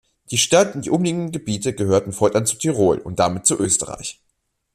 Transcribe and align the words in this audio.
Die 0.31 0.39
Stadt 0.39 0.73
und 0.73 0.85
die 0.85 0.89
umliegenden 0.89 1.31
Gebiete 1.31 1.73
gehörten 1.75 2.11
fortan 2.11 2.47
zu 2.47 2.55
Tirol 2.55 2.97
und 2.97 3.19
damit 3.19 3.45
zu 3.45 3.55
Österreich. 3.59 4.19